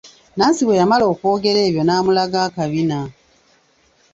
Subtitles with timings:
[0.37, 2.99] Nansi bwe yamala okwogera ebyo n'amulaga akabina.